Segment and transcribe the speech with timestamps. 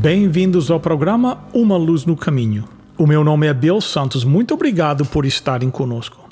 [0.00, 2.68] Bem-vindos ao programa Uma Luz no Caminho.
[2.98, 4.24] O meu nome é Bill Santos.
[4.24, 6.28] Muito obrigado por estarem conosco.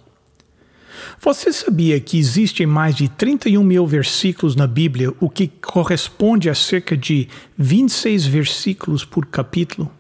[1.19, 6.55] Você sabia que existem mais de 31 mil versículos na Bíblia, o que corresponde a
[6.55, 9.91] cerca de 26 versículos por capítulo?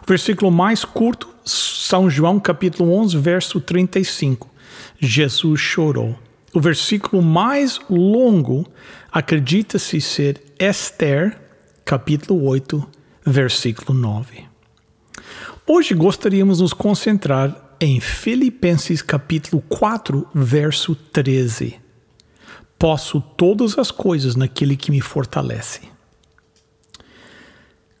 [0.00, 4.48] O versículo mais curto, São João capítulo 11, verso 35.
[4.98, 6.16] Jesus chorou.
[6.54, 8.64] O versículo mais longo
[9.10, 11.49] acredita-se ser Esther
[11.90, 12.88] capítulo 8,
[13.26, 14.44] versículo 9.
[15.66, 21.80] Hoje gostaríamos nos concentrar em Filipenses capítulo 4, verso 13.
[22.78, 25.80] Posso todas as coisas naquele que me fortalece.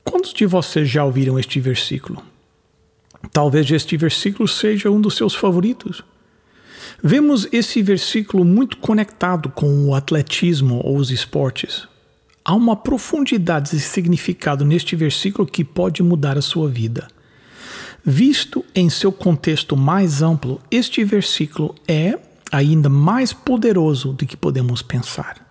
[0.04, 2.22] Quantos de vocês já ouviram este versículo?
[3.32, 6.04] Talvez este versículo seja um dos seus favoritos.
[7.02, 11.89] Vemos esse versículo muito conectado com o atletismo ou os esportes.
[12.44, 17.08] Há uma profundidade de significado neste versículo que pode mudar a sua vida.
[18.04, 22.18] Visto em seu contexto mais amplo, este versículo é
[22.50, 25.46] ainda mais poderoso do que podemos pensar.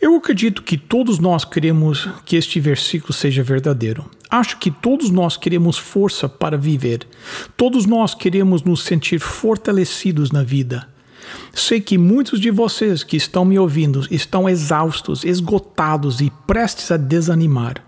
[0.00, 4.04] Eu acredito que todos nós queremos que este versículo seja verdadeiro.
[4.30, 7.06] Acho que todos nós queremos força para viver.
[7.56, 10.93] Todos nós queremos nos sentir fortalecidos na vida.
[11.52, 16.96] Sei que muitos de vocês que estão me ouvindo estão exaustos, esgotados e prestes a
[16.96, 17.82] desanimar.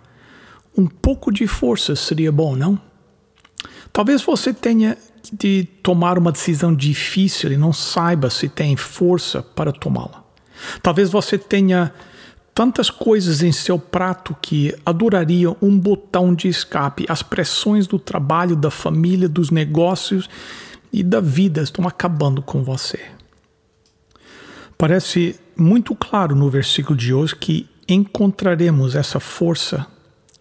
[0.76, 2.80] Um pouco de força seria bom, não?
[3.92, 4.96] Talvez você tenha
[5.32, 10.22] de tomar uma decisão difícil e não saiba se tem força para tomá-la.
[10.82, 11.92] Talvez você tenha
[12.54, 17.04] tantas coisas em seu prato que adorariam um botão de escape.
[17.08, 20.28] As pressões do trabalho, da família, dos negócios
[20.92, 23.00] e da vida estão acabando com você.
[24.78, 29.86] Parece muito claro no versículo de hoje que encontraremos essa força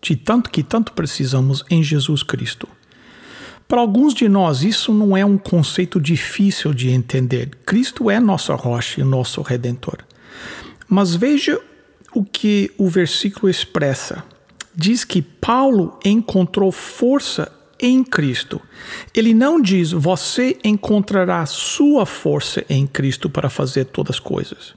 [0.01, 2.68] de tanto que tanto precisamos em Jesus Cristo.
[3.68, 7.50] Para alguns de nós, isso não é um conceito difícil de entender.
[7.66, 9.97] Cristo é nossa rocha e nosso redentor.
[10.88, 11.59] Mas veja
[12.13, 14.23] o que o versículo expressa.
[14.75, 18.62] Diz que Paulo encontrou força em Cristo.
[19.13, 24.74] Ele não diz você encontrará sua força em Cristo para fazer todas as coisas.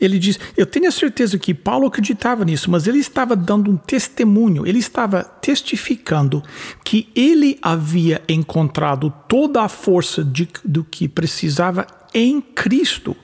[0.00, 3.76] Ele diz: Eu tenho a certeza que Paulo acreditava nisso, mas ele estava dando um
[3.76, 6.42] testemunho, ele estava testificando
[6.84, 13.16] que ele havia encontrado toda a força de, do que precisava em Cristo.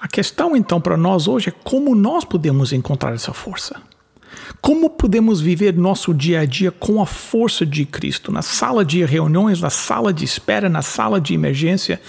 [0.00, 3.80] A questão então para nós hoje é como nós podemos encontrar essa força.
[4.60, 9.04] Como podemos viver nosso dia a dia com a força de Cristo, na sala de
[9.04, 12.00] reuniões, na sala de espera, na sala de emergência?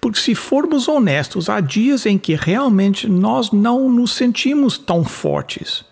[0.00, 5.84] Porque, se formos honestos, há dias em que realmente nós não nos sentimos tão fortes.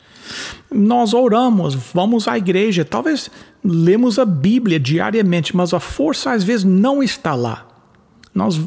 [0.71, 3.31] Nós oramos, vamos à igreja, talvez
[3.63, 7.67] lemos a Bíblia diariamente, mas a força às vezes não está lá.
[8.35, 8.61] Nós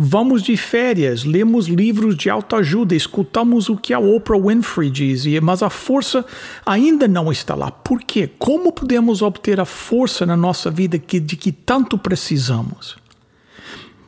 [0.00, 5.60] Vamos de férias, lemos livros de autoajuda, escutamos o que a Oprah Winfrey diz, mas
[5.60, 6.24] a força
[6.64, 7.72] ainda não está lá.
[7.72, 8.30] Por quê?
[8.38, 12.96] Como podemos obter a força na nossa vida que, de que tanto precisamos?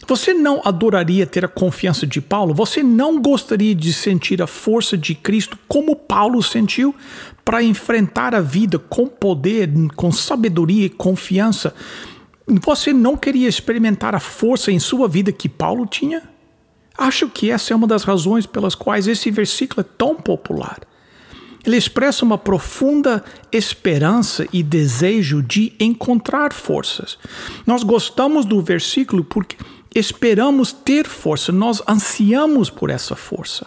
[0.06, 2.54] Você não adoraria ter a confiança de Paulo?
[2.54, 6.94] Você não gostaria de sentir a força de Cristo como Paulo sentiu
[7.44, 11.74] para enfrentar a vida com poder, com sabedoria e confiança?
[12.58, 16.22] Você não queria experimentar a força em sua vida que Paulo tinha?
[16.98, 20.80] Acho que essa é uma das razões pelas quais esse versículo é tão popular.
[21.64, 27.18] Ele expressa uma profunda esperança e desejo de encontrar forças.
[27.66, 29.56] Nós gostamos do versículo porque
[29.94, 33.66] esperamos ter força, nós ansiamos por essa força.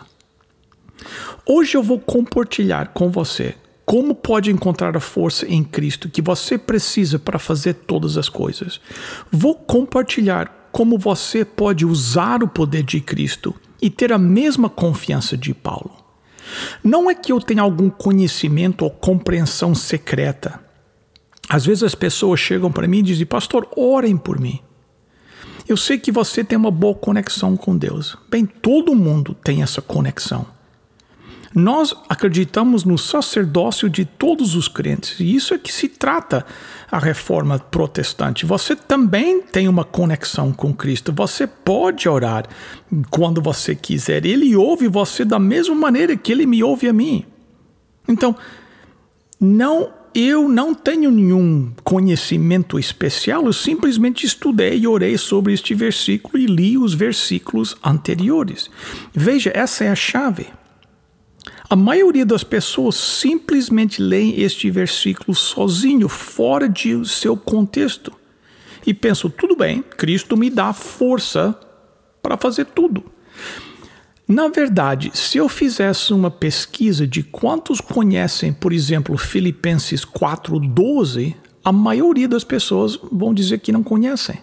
[1.46, 6.58] Hoje eu vou compartilhar com você como pode encontrar a força em Cristo que você
[6.58, 8.80] precisa para fazer todas as coisas?
[9.32, 15.38] Vou compartilhar como você pode usar o poder de Cristo e ter a mesma confiança
[15.38, 15.92] de Paulo.
[16.84, 20.60] Não é que eu tenha algum conhecimento ou compreensão secreta.
[21.50, 24.60] Às vezes as pessoas chegam para mim e dizem: Pastor, orem por mim.
[25.68, 28.18] Eu sei que você tem uma boa conexão com Deus.
[28.30, 30.46] Bem, todo mundo tem essa conexão.
[31.54, 36.46] Nós acreditamos no sacerdócio de todos os crentes, e isso é que se trata
[36.92, 38.46] a reforma protestante.
[38.46, 41.14] Você também tem uma conexão com Cristo.
[41.14, 42.46] Você pode orar
[43.10, 44.26] quando você quiser.
[44.26, 47.26] Ele ouve você da mesma maneira que ele me ouve a mim.
[48.08, 48.36] Então,
[49.40, 56.38] não eu não tenho nenhum conhecimento especial, eu simplesmente estudei e orei sobre este versículo
[56.38, 58.70] e li os versículos anteriores.
[59.12, 60.48] Veja, essa é a chave.
[61.74, 68.14] A maioria das pessoas simplesmente leem este versículo sozinho, fora de seu contexto.
[68.86, 71.60] E pensam, tudo bem, Cristo me dá força
[72.22, 73.04] para fazer tudo.
[74.28, 81.36] Na verdade, se eu fizesse uma pesquisa de quantos conhecem, por exemplo, Filipenses 4:12,
[81.66, 84.40] a maioria das pessoas vão dizer que não conhecem.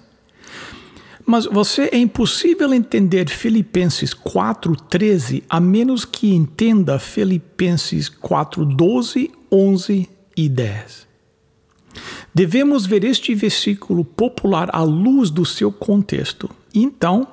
[1.31, 10.49] Mas você é impossível entender Filipenses 4:13 a menos que entenda Filipenses 4:12, 11 e
[10.49, 11.07] 10.
[12.35, 16.51] Devemos ver este versículo popular à luz do seu contexto.
[16.75, 17.29] Então,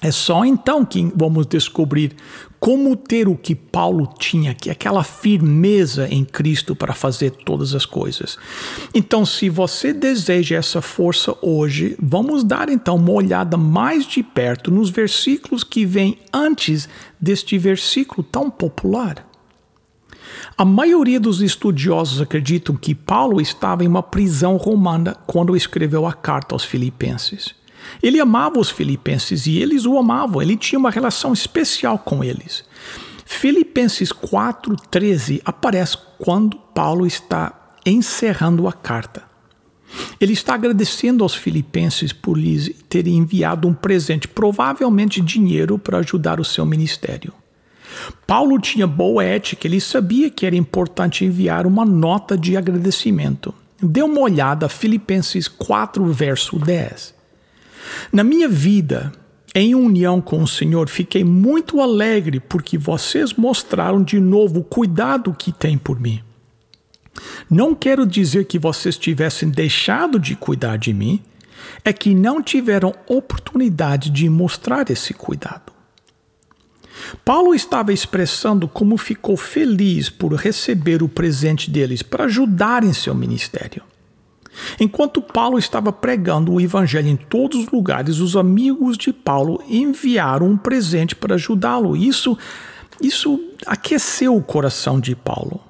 [0.00, 2.16] é só então que vamos descobrir
[2.62, 7.74] como ter o que Paulo tinha, que é aquela firmeza em Cristo para fazer todas
[7.74, 8.38] as coisas.
[8.94, 14.70] Então, se você deseja essa força hoje, vamos dar então uma olhada mais de perto
[14.70, 16.88] nos versículos que vêm antes
[17.20, 19.28] deste versículo tão popular.
[20.56, 26.12] A maioria dos estudiosos acreditam que Paulo estava em uma prisão romana quando escreveu a
[26.12, 27.60] carta aos Filipenses.
[28.02, 32.64] Ele amava os filipenses e eles o amavam, ele tinha uma relação especial com eles.
[33.24, 39.22] Filipenses 4,13 aparece quando Paulo está encerrando a carta.
[40.20, 46.40] Ele está agradecendo aos filipenses por lhes terem enviado um presente, provavelmente dinheiro, para ajudar
[46.40, 47.32] o seu ministério.
[48.26, 53.54] Paulo tinha boa ética, ele sabia que era importante enviar uma nota de agradecimento.
[53.82, 57.14] Dê uma olhada Filipenses 4, verso 10.
[58.12, 59.12] Na minha vida,
[59.54, 65.34] em união com o Senhor, fiquei muito alegre porque vocês mostraram de novo o cuidado
[65.34, 66.22] que têm por mim.
[67.50, 71.22] Não quero dizer que vocês tivessem deixado de cuidar de mim,
[71.84, 75.72] é que não tiveram oportunidade de mostrar esse cuidado.
[77.24, 83.14] Paulo estava expressando como ficou feliz por receber o presente deles para ajudar em seu
[83.14, 83.82] ministério.
[84.78, 90.48] Enquanto Paulo estava pregando o evangelho em todos os lugares, os amigos de Paulo enviaram
[90.48, 91.96] um presente para ajudá-lo.
[91.96, 92.36] Isso,
[93.00, 95.60] isso aqueceu o coração de Paulo.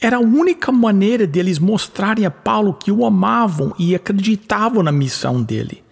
[0.00, 5.42] Era a única maneira deles mostrarem a Paulo que o amavam e acreditavam na missão
[5.42, 5.83] dele.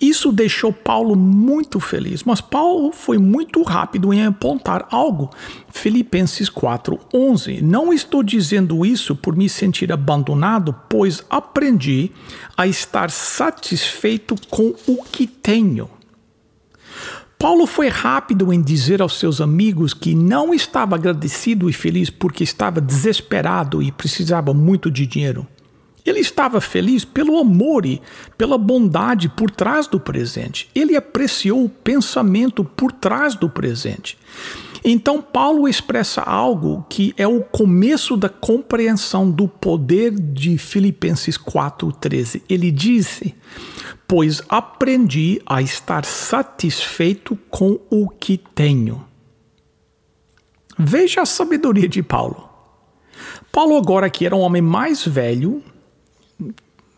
[0.00, 5.30] Isso deixou Paulo muito feliz, mas Paulo foi muito rápido em apontar algo.
[5.70, 7.62] Filipenses 4:11.
[7.62, 12.10] Não estou dizendo isso por me sentir abandonado, pois aprendi
[12.56, 15.88] a estar satisfeito com o que tenho.
[17.38, 22.42] Paulo foi rápido em dizer aos seus amigos que não estava agradecido e feliz porque
[22.42, 25.46] estava desesperado e precisava muito de dinheiro.
[26.06, 28.00] Ele estava feliz pelo amor e
[28.38, 30.70] pela bondade por trás do presente.
[30.74, 34.16] Ele apreciou o pensamento por trás do presente.
[34.84, 42.42] Então, Paulo expressa algo que é o começo da compreensão do poder de Filipenses 4,13.
[42.48, 43.34] Ele disse:
[44.06, 49.04] Pois aprendi a estar satisfeito com o que tenho.
[50.78, 52.48] Veja a sabedoria de Paulo.
[53.50, 55.64] Paulo, agora que era um homem mais velho,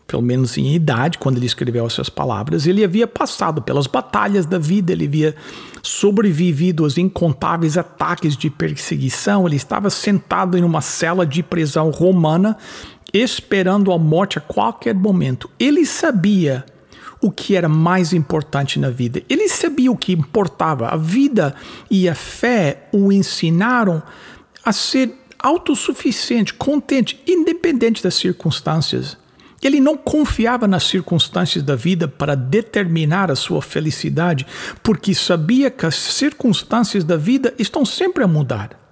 [0.09, 4.57] pelo menos em idade, quando ele escreveu essas palavras, ele havia passado pelas batalhas da
[4.57, 5.35] vida, ele havia
[5.83, 12.57] sobrevivido aos incontáveis ataques de perseguição, ele estava sentado em uma cela de prisão romana,
[13.13, 15.47] esperando a morte a qualquer momento.
[15.59, 16.65] Ele sabia
[17.21, 20.87] o que era mais importante na vida, ele sabia o que importava.
[20.87, 21.53] A vida
[21.89, 24.01] e a fé o ensinaram
[24.65, 29.15] a ser autossuficiente, contente, independente das circunstâncias.
[29.61, 34.45] Ele não confiava nas circunstâncias da vida para determinar a sua felicidade,
[34.81, 38.88] porque sabia que as circunstâncias da vida estão sempre a mudar.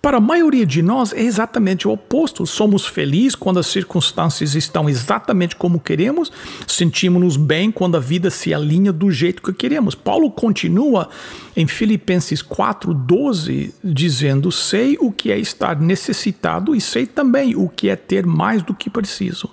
[0.00, 2.46] Para a maioria de nós é exatamente o oposto.
[2.46, 6.30] Somos felizes quando as circunstâncias estão exatamente como queremos,
[6.66, 9.94] sentimos-nos bem quando a vida se alinha do jeito que queremos.
[9.94, 11.08] Paulo continua
[11.56, 17.88] em Filipenses 4:12 dizendo: "Sei o que é estar necessitado e sei também o que
[17.88, 19.50] é ter mais do que preciso."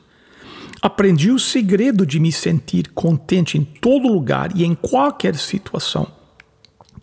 [0.82, 6.08] Aprendi o segredo de me sentir contente em todo lugar e em qualquer situação,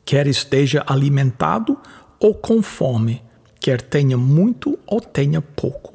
[0.05, 1.79] quer esteja alimentado
[2.21, 3.23] ou com fome,
[3.61, 5.95] quer tenha muito ou tenha pouco.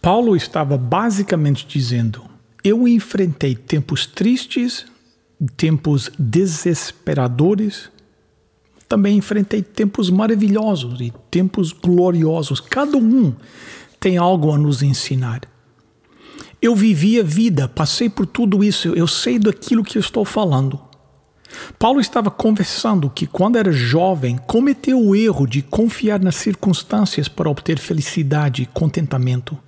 [0.00, 2.22] Paulo estava basicamente dizendo:
[2.64, 4.86] Eu enfrentei tempos tristes,
[5.56, 7.90] tempos desesperadores,
[8.88, 12.60] também enfrentei tempos maravilhosos e tempos gloriosos.
[12.60, 13.34] Cada um
[14.00, 15.42] tem algo a nos ensinar.
[16.60, 20.89] Eu vivi a vida, passei por tudo isso, eu sei daquilo que eu estou falando.
[21.78, 27.50] Paulo estava conversando que, quando era jovem, cometeu o erro de confiar nas circunstâncias para
[27.50, 29.58] obter felicidade e contentamento.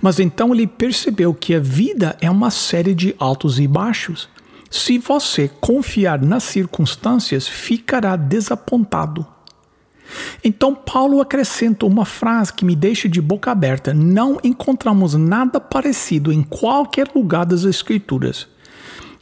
[0.00, 4.28] Mas então ele percebeu que a vida é uma série de altos e baixos.
[4.70, 9.26] Se você confiar nas circunstâncias, ficará desapontado.
[10.42, 16.32] Então, Paulo acrescenta uma frase que me deixa de boca aberta: Não encontramos nada parecido
[16.32, 18.48] em qualquer lugar das Escrituras.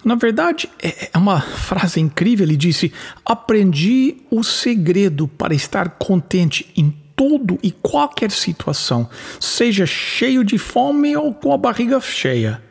[0.05, 2.47] Na verdade, é, é uma frase incrível.
[2.47, 2.93] Ele disse:
[3.25, 11.17] Aprendi o segredo para estar contente em todo e qualquer situação, seja cheio de fome
[11.17, 12.63] ou com a barriga cheia,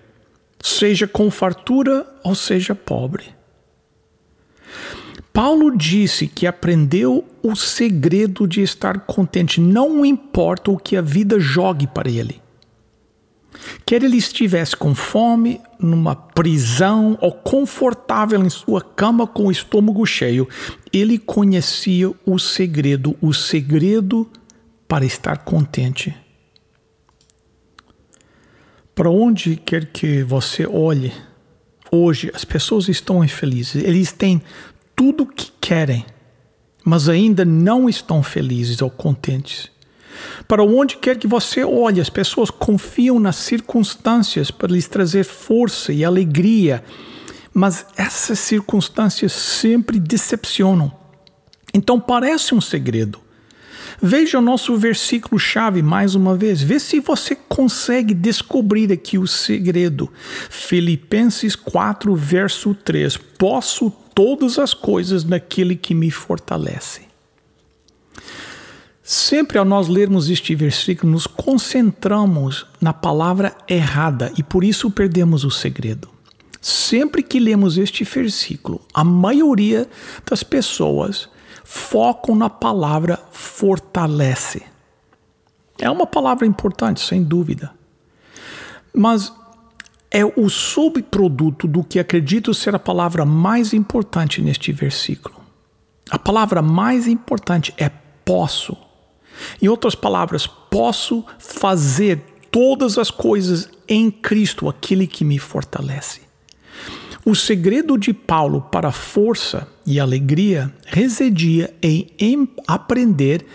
[0.62, 3.36] seja com fartura ou seja pobre.
[5.34, 11.40] Paulo disse que aprendeu o segredo de estar contente, não importa o que a vida
[11.40, 12.42] jogue para ele.
[13.86, 20.06] Quer ele estivesse com fome, numa prisão ou confortável em sua cama com o estômago
[20.06, 20.48] cheio,
[20.92, 24.30] ele conhecia o segredo, o segredo
[24.88, 26.16] para estar contente.
[28.96, 31.14] Para onde quer que você olhe,
[31.92, 34.42] hoje as pessoas estão infelizes, eles têm
[34.96, 36.06] tudo o que querem,
[36.84, 39.70] mas ainda não estão felizes ou contentes.
[40.48, 45.92] Para onde quer que você olhe, as pessoas confiam nas circunstâncias para lhes trazer força
[45.92, 46.84] e alegria,
[47.54, 50.92] mas essas circunstâncias sempre decepcionam.
[51.74, 53.20] Então parece um segredo.
[54.02, 56.62] Veja o nosso versículo chave mais uma vez.
[56.62, 60.12] Vê se você consegue descobrir aqui o segredo.
[60.50, 63.18] Filipenses 4, verso 3.
[63.18, 67.07] Posso todas as coisas naquele que me fortalece.
[69.10, 75.46] Sempre ao nós lermos este versículo, nos concentramos na palavra errada e por isso perdemos
[75.46, 76.10] o segredo.
[76.60, 79.90] Sempre que lemos este versículo, a maioria
[80.30, 81.30] das pessoas
[81.64, 84.64] focam na palavra fortalece.
[85.80, 87.72] É uma palavra importante, sem dúvida.
[88.94, 89.32] Mas
[90.12, 95.40] é o subproduto do que acredito ser a palavra mais importante neste versículo.
[96.10, 97.88] A palavra mais importante é
[98.26, 98.87] posso.
[99.62, 106.22] Em outras palavras, posso fazer todas as coisas em Cristo, aquele que me fortalece.
[107.26, 113.46] O segredo de Paulo para força e alegria residia em, em aprender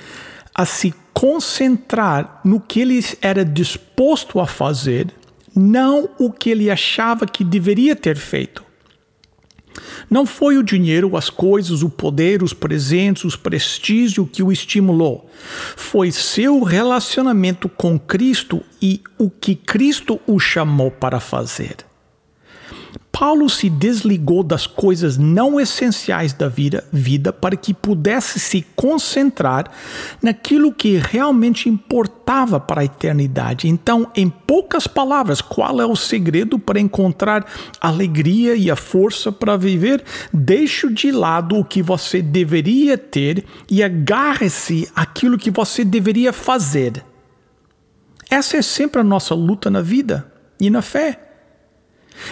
[0.54, 5.14] a se concentrar no que ele era disposto a fazer
[5.54, 8.64] não o que ele achava que deveria ter feito.
[10.10, 15.30] Não foi o dinheiro, as coisas, o poder, os presentes, os prestígios que o estimulou.
[15.76, 21.76] Foi seu relacionamento com Cristo e o que Cristo o chamou para fazer.
[23.22, 29.70] Paulo se desligou das coisas não essenciais da vida, vida para que pudesse se concentrar
[30.20, 33.68] naquilo que realmente importava para a eternidade.
[33.68, 37.46] Então, em poucas palavras, qual é o segredo para encontrar
[37.80, 40.02] alegria e a força para viver?
[40.32, 47.04] Deixe de lado o que você deveria ter e agarre-se àquilo que você deveria fazer.
[48.28, 50.26] Essa é sempre a nossa luta na vida
[50.58, 51.31] e na fé.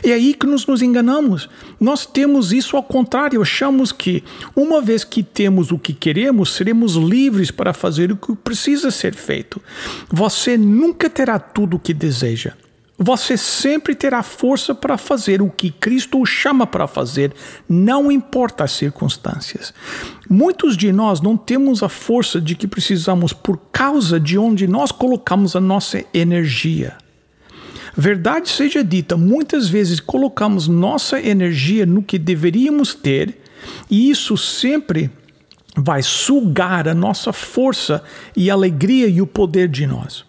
[0.02, 1.48] É aí que nos, nos enganamos.
[1.78, 4.22] Nós temos isso ao contrário, achamos que,
[4.54, 9.14] uma vez que temos o que queremos, seremos livres para fazer o que precisa ser
[9.14, 9.60] feito.
[10.10, 12.54] Você nunca terá tudo o que deseja.
[13.02, 17.32] Você sempre terá força para fazer o que Cristo o chama para fazer,
[17.66, 19.72] não importa as circunstâncias.
[20.28, 24.92] Muitos de nós não temos a força de que precisamos por causa de onde nós
[24.92, 26.98] colocamos a nossa energia.
[27.96, 33.38] Verdade seja dita, muitas vezes colocamos nossa energia no que deveríamos ter,
[33.90, 35.10] e isso sempre
[35.76, 38.02] vai sugar a nossa força
[38.36, 40.24] e alegria e o poder de nós.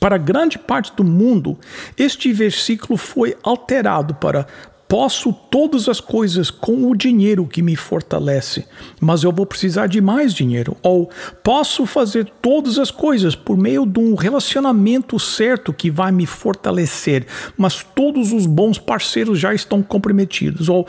[0.00, 1.58] Para grande parte do mundo,
[1.96, 4.46] este versículo foi alterado para
[4.88, 8.64] Posso todas as coisas com o dinheiro que me fortalece,
[8.98, 10.74] mas eu vou precisar de mais dinheiro.
[10.82, 11.10] Ou
[11.44, 17.26] posso fazer todas as coisas por meio de um relacionamento certo que vai me fortalecer,
[17.54, 20.70] mas todos os bons parceiros já estão comprometidos.
[20.70, 20.86] Ou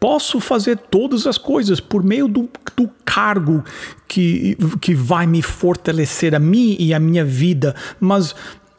[0.00, 3.62] Posso fazer todas as coisas por meio do, do cargo
[4.08, 8.34] que, que vai me fortalecer a mim e a minha vida, mas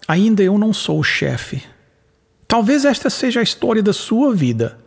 [0.08, 1.62] ainda eu não sou o chefe.
[2.52, 4.78] Talvez esta seja a história da sua vida.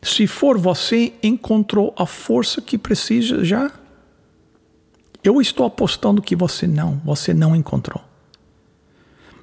[0.00, 3.70] Se for você encontrou a força que precisa já,
[5.22, 8.02] eu estou apostando que você não, você não encontrou.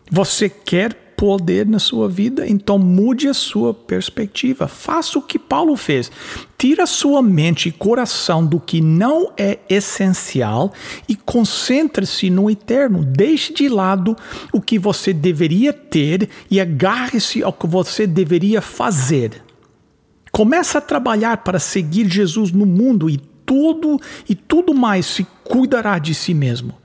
[0.09, 4.67] Você quer poder na sua vida, então mude a sua perspectiva.
[4.67, 6.11] Faça o que Paulo fez.
[6.57, 10.73] Tira sua mente e coração do que não é essencial
[11.07, 13.03] e concentre-se no eterno.
[13.03, 14.15] Deixe de lado
[14.51, 19.43] o que você deveria ter e agarre-se ao que você deveria fazer.
[20.31, 25.97] Começa a trabalhar para seguir Jesus no mundo e tudo e tudo mais se cuidará
[25.97, 26.84] de si mesmo.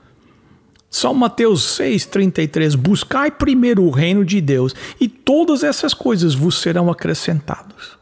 [0.91, 6.91] São Mateus 6,33: Buscai primeiro o reino de Deus, e todas essas coisas vos serão
[6.91, 7.99] acrescentadas.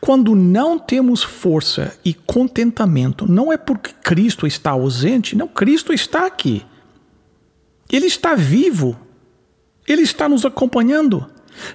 [0.00, 6.26] Quando não temos força e contentamento, não é porque Cristo está ausente, não, Cristo está
[6.26, 6.66] aqui.
[7.90, 8.98] Ele está vivo.
[9.86, 11.26] Ele está nos acompanhando.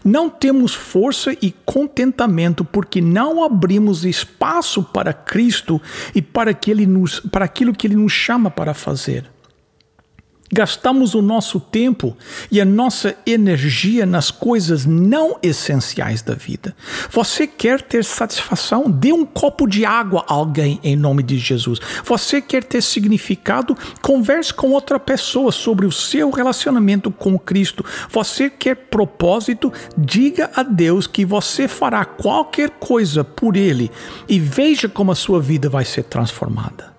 [0.03, 5.82] Não temos força e contentamento porque não abrimos espaço para Cristo
[6.13, 9.29] e para, que ele nos, para aquilo que Ele nos chama para fazer.
[10.51, 12.16] Gastamos o nosso tempo
[12.50, 16.74] e a nossa energia nas coisas não essenciais da vida.
[17.12, 18.89] Você quer ter satisfação?
[18.89, 21.80] Dê um copo de água a alguém em nome de Jesus.
[22.06, 23.77] Você quer ter significado?
[24.01, 27.84] Converse com outra pessoa sobre o seu relacionamento com Cristo.
[28.10, 29.72] Você quer propósito?
[29.98, 33.92] Diga a Deus que você fará qualquer coisa por Ele
[34.30, 36.97] e veja como a sua vida vai ser transformada.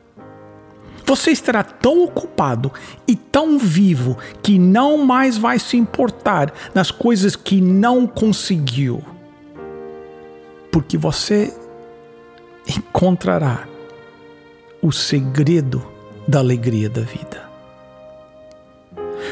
[1.09, 2.71] Você estará tão ocupado
[3.07, 9.03] e tão vivo que não mais vai se importar nas coisas que não conseguiu.
[10.71, 11.51] Porque você
[12.69, 13.67] encontrará
[14.83, 15.83] o segredo
[16.29, 17.49] da alegria da vida.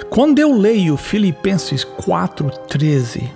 [0.09, 3.29] Quando eu leio Filipenses 4,13,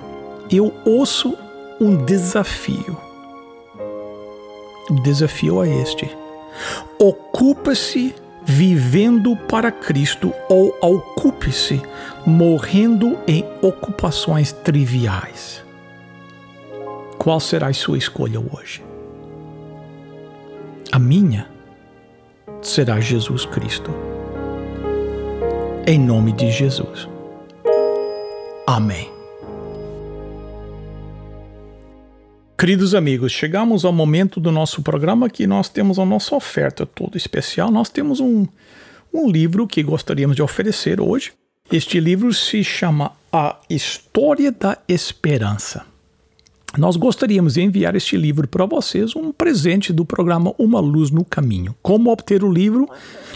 [0.51, 1.37] eu ouço
[1.79, 2.97] um desafio.
[4.89, 6.11] O desafio é este:
[6.99, 11.81] ocupa-se vivendo para Cristo ou ocupe-se
[12.27, 15.65] morrendo em ocupações triviais.
[17.19, 18.83] Qual será a sua escolha hoje?
[20.91, 21.47] A minha
[22.63, 23.91] será Jesus Cristo.
[25.87, 27.09] Em nome de Jesus.
[28.67, 29.20] Amém.
[32.61, 37.17] Queridos amigos, chegamos ao momento do nosso programa que nós temos a nossa oferta toda
[37.17, 37.71] especial.
[37.71, 38.47] Nós temos um,
[39.11, 41.33] um livro que gostaríamos de oferecer hoje.
[41.73, 45.87] Este livro se chama A História da Esperança.
[46.79, 51.25] Nós gostaríamos de enviar este livro para vocês, um presente do programa Uma Luz no
[51.25, 51.75] Caminho.
[51.83, 52.89] Como obter o livro?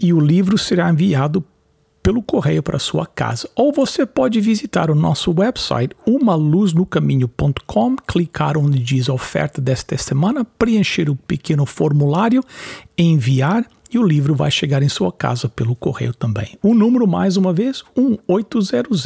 [0.00, 1.44] E o livro será enviado
[2.02, 3.48] pelo correio para sua casa.
[3.54, 11.08] Ou você pode visitar o nosso website umaluznocaminho.com, clicar onde diz oferta desta semana, preencher
[11.08, 12.42] o pequeno formulário,
[12.98, 16.58] enviar e o livro vai chegar em sua casa pelo correio também.
[16.62, 19.02] O número mais uma vez 1800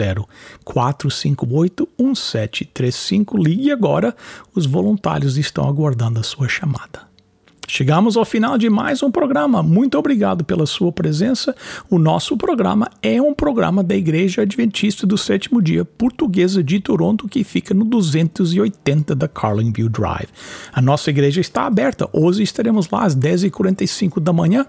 [0.64, 3.36] 458 1735.
[3.36, 4.14] Ligue agora,
[4.54, 7.15] os voluntários estão aguardando a sua chamada.
[7.68, 9.60] Chegamos ao final de mais um programa.
[9.62, 11.54] Muito obrigado pela sua presença.
[11.90, 17.28] O nosso programa é um programa da Igreja Adventista do Sétimo Dia Portuguesa de Toronto,
[17.28, 20.28] que fica no 280 da Carlingview Drive.
[20.72, 22.08] A nossa igreja está aberta.
[22.12, 24.64] Hoje estaremos lá às 10h45 da manhã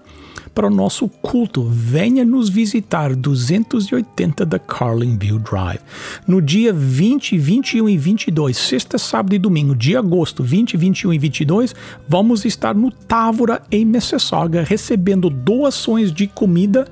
[0.48, 1.64] para o nosso culto.
[1.64, 5.80] Venha nos visitar 280 da Carlingview Drive.
[6.26, 11.18] No dia 20, 21 e 22, sexta, sábado e domingo de agosto, 20, 21 e
[11.18, 11.74] 22,
[12.08, 16.86] vamos estar no Távora, em Mississauga, recebendo doações de comida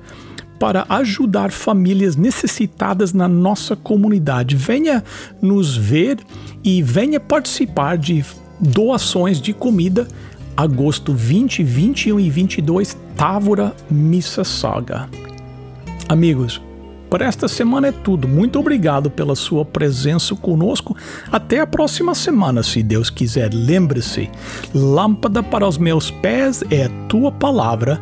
[0.59, 4.55] para ajudar famílias necessitadas na nossa comunidade.
[4.55, 5.03] Venha
[5.41, 6.19] nos ver
[6.63, 8.25] e venha participar de
[8.59, 10.07] doações de comida
[10.57, 15.07] agosto 20, 21 e 22, Távora, Mississauga.
[16.09, 16.59] Amigos,
[17.09, 18.27] por esta semana é tudo.
[18.27, 20.97] Muito obrigado pela sua presença conosco.
[21.31, 23.53] Até a próxima semana, se Deus quiser.
[23.53, 24.29] Lembre-se:
[24.73, 28.01] lâmpada para os meus pés é a tua palavra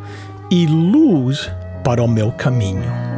[0.49, 1.51] e luz
[1.83, 3.14] para o meu caminho.